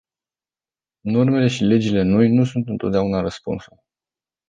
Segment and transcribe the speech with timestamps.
[1.03, 3.83] Normele și legile noi nu sunt întotdeauna răspunsul.